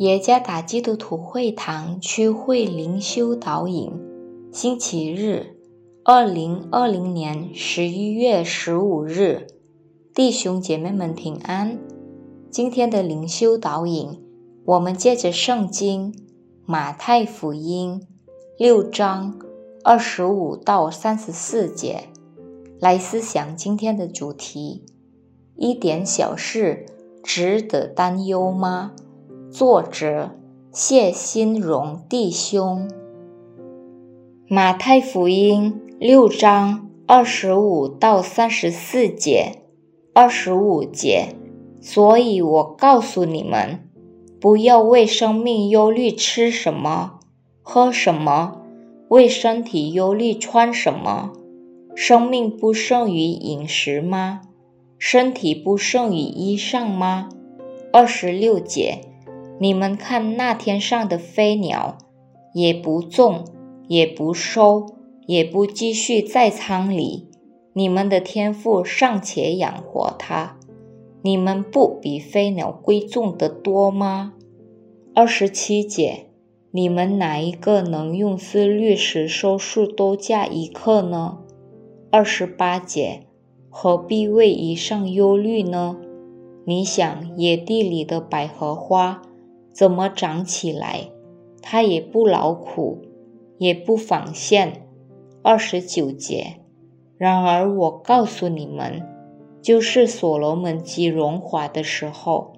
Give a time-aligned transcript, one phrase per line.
[0.00, 3.92] 耶加达基督徒会堂区会灵修导引，
[4.50, 5.58] 星期日，
[6.02, 9.46] 二零二零年十一月十五日，
[10.14, 11.78] 弟兄姐妹们平安。
[12.50, 14.18] 今天的灵修导引，
[14.64, 16.14] 我们借着圣经
[16.64, 18.00] 马太福音
[18.56, 19.38] 六章
[19.84, 22.04] 二十五到三十四节
[22.80, 24.82] 来思想今天的主题：
[25.56, 26.86] 一点小事
[27.22, 28.92] 值得担忧吗？
[29.52, 30.30] 作者
[30.70, 32.88] 谢新荣弟兄，
[34.48, 39.64] 马太福音六章二十五到三十四节，
[40.14, 41.34] 二十五节。
[41.80, 43.80] 所以我告诉你们，
[44.40, 47.18] 不要为生命忧虑吃什么，
[47.60, 48.60] 喝什么；
[49.08, 51.32] 为身体忧虑穿什么。
[51.96, 54.42] 生命不胜于饮食吗？
[54.96, 57.28] 身体不胜于衣裳吗？
[57.92, 59.00] 二十六节。
[59.62, 61.98] 你们看那天上的飞鸟，
[62.54, 63.44] 也不种，
[63.88, 64.86] 也不收，
[65.26, 67.28] 也不继续在仓里，
[67.74, 70.56] 你们的天赋尚且养活它，
[71.20, 74.32] 你们不比飞鸟贵重的多吗？
[75.14, 76.28] 二十七节，
[76.70, 81.36] 你们哪一个能用思虑时收数多加一刻呢？
[82.10, 83.26] 二十八节，
[83.68, 85.98] 何必为以上忧虑呢？
[86.64, 89.20] 你想野地里的百合花。
[89.72, 91.10] 怎么长起来？
[91.62, 93.02] 它也不劳苦，
[93.58, 94.86] 也不纺线。
[95.42, 96.56] 二十九节。
[97.16, 99.02] 然而我告诉你们，
[99.60, 102.54] 就是所罗门极荣华的时候，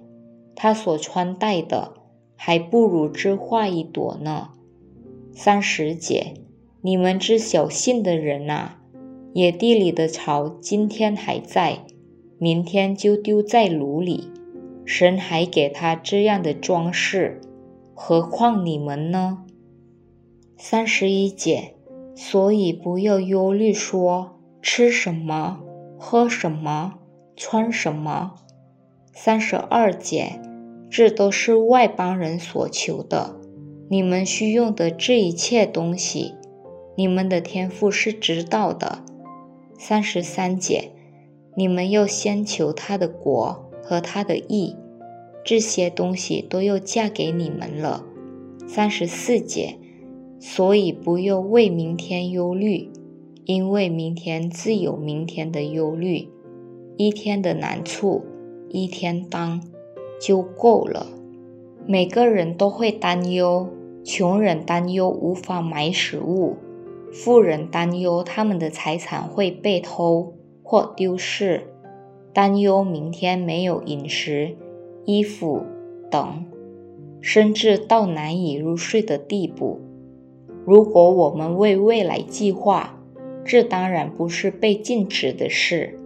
[0.55, 1.93] 他所穿戴的
[2.35, 4.49] 还不如这花一朵呢。
[5.33, 6.35] 三十节。
[6.85, 8.73] 你们这小信的人呐，
[9.33, 11.79] 野地里的草今天还在，
[12.37, 14.29] 明天就丢在炉里。
[14.85, 17.39] 神还给他这样的装饰，
[17.93, 19.45] 何况你们呢？
[20.57, 21.75] 三十一节，
[22.15, 25.59] 所以不要忧虑，说吃什么，
[25.97, 26.95] 喝什么，
[27.35, 28.35] 穿什么。
[29.13, 30.39] 三十二节，
[30.89, 33.35] 这都是外邦人所求的。
[33.89, 36.33] 你们需用的这一切东西，
[36.95, 39.03] 你们的天赋是知道的。
[39.77, 40.91] 三十三节，
[41.55, 43.62] 你们要先求他的国。
[43.83, 44.75] 和他的意，
[45.43, 48.05] 这些东西都要嫁给你们了。
[48.65, 49.77] 三十四节，
[50.39, 52.89] 所以不用为明天忧虑，
[53.45, 56.29] 因为明天自有明天的忧虑。
[56.95, 58.21] 一天的难处，
[58.69, 59.61] 一天当
[60.21, 61.07] 就够了。
[61.85, 63.67] 每个人都会担忧，
[64.05, 66.55] 穷人担忧无法买食物，
[67.11, 70.33] 富人担忧他们的财产会被偷
[70.63, 71.72] 或丢失。
[72.33, 74.55] 担忧明天没有饮食、
[75.05, 75.61] 衣服
[76.09, 76.45] 等，
[77.21, 79.79] 甚至到难以入睡的地步。
[80.65, 82.97] 如果我们为未来计划，
[83.45, 85.99] 这当然不是被禁止的事。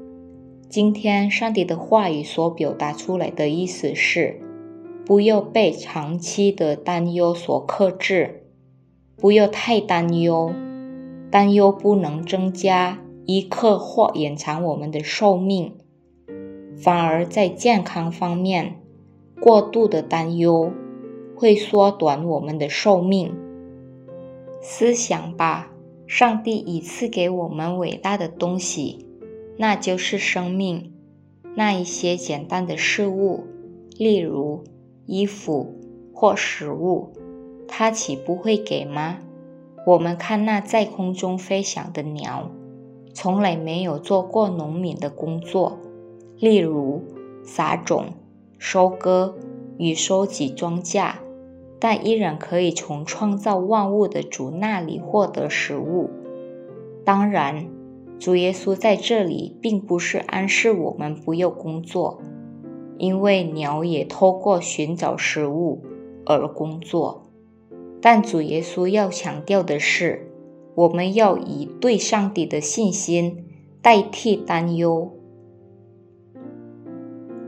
[0.68, 4.42] 今天上帝的话语所表达出来的意思是：
[5.06, 8.44] 不要被长期的担忧所克制，
[9.16, 10.52] 不要太担忧。
[11.32, 15.74] 担忧不能增加一刻或延长我们的寿命。
[16.78, 18.80] 反而在健康方面，
[19.42, 20.72] 过度的担忧
[21.36, 23.34] 会缩短我们的寿命。
[24.62, 25.72] 思想吧，
[26.06, 29.08] 上帝已赐给我们伟大的东西，
[29.58, 30.94] 那就是生命。
[31.56, 33.46] 那一些简单的事物，
[33.98, 34.64] 例如
[35.08, 35.74] 衣服
[36.14, 37.12] 或食物，
[37.68, 39.18] 他岂不会给吗？
[39.88, 42.52] 我们看那在空中飞翔的鸟，
[43.14, 45.80] 从来没有做过农民的工作。
[46.40, 47.02] 例如
[47.44, 48.14] 撒种、
[48.60, 49.36] 收割
[49.78, 51.14] 与收集庄稼，
[51.80, 56.12] 但依然可以从创造万物的主那里获得食物。
[57.04, 57.68] 当然，
[58.20, 62.22] 主耶稣在这里并不是暗示我们不要工作，
[63.00, 65.82] 因为鸟也通过寻找食物
[66.26, 67.24] 而工作。
[68.00, 70.32] 但主耶稣要强调的是，
[70.76, 73.46] 我们要以对上帝的信心
[73.82, 75.17] 代替担忧。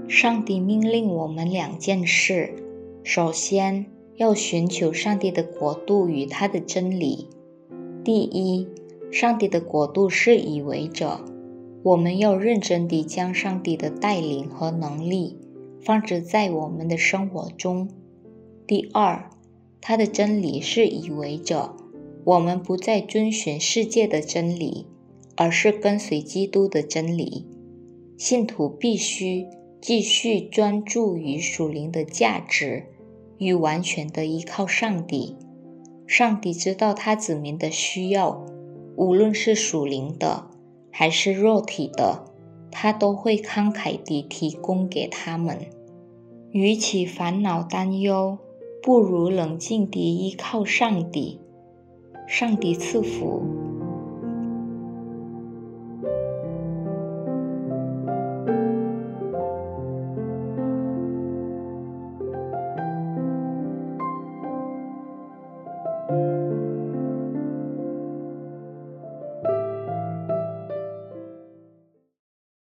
[0.10, 2.56] 上帝命令我们两件事：
[3.04, 3.86] 首先
[4.16, 7.28] 要寻求上帝的国度与他的真理。
[8.04, 8.68] 第一，
[9.12, 11.24] 上帝的国度是以为者
[11.84, 15.38] 我们要认真地将上帝的带领和能力
[15.80, 17.88] 放置在我们的生活中。
[18.66, 19.30] 第二，
[19.80, 21.76] 他的真理是以为者
[22.24, 24.88] 我们不再遵循世界的真理，
[25.36, 27.46] 而是跟随基督的真理。
[28.18, 29.46] 信徒必须。
[29.82, 32.86] 继续专注于属灵的价值
[33.38, 35.36] 与完全的依靠上帝。
[36.06, 38.44] 上帝知道他子民的需要，
[38.96, 40.48] 无论是属灵的
[40.92, 42.26] 还是肉体的，
[42.72, 45.60] 他都会慷慨地提供给他们。
[46.52, 48.38] 与其烦恼担忧，
[48.82, 51.40] 不如冷静地依靠上帝。
[52.28, 53.59] 上帝赐福。